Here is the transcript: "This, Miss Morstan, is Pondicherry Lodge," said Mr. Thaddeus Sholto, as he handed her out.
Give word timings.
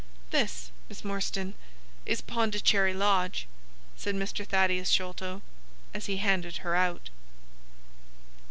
"This, 0.31 0.71
Miss 0.89 1.05
Morstan, 1.05 1.53
is 2.07 2.21
Pondicherry 2.21 2.91
Lodge," 2.91 3.45
said 3.95 4.15
Mr. 4.15 4.43
Thaddeus 4.43 4.89
Sholto, 4.89 5.43
as 5.93 6.07
he 6.07 6.17
handed 6.17 6.57
her 6.65 6.75
out. 6.75 7.11